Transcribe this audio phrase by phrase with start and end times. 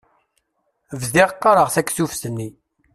[1.01, 2.49] Bdiɣ qqaṛeɣ taktubt-nni.